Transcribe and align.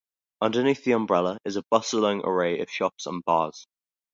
Underneath 0.41 0.83
the 0.83 0.93
"Umbrella" 0.93 1.37
is 1.45 1.57
a 1.57 1.63
bustling 1.69 2.21
array 2.25 2.59
of 2.59 2.71
shops 2.71 3.05
and 3.05 3.23
bars. 3.23 3.67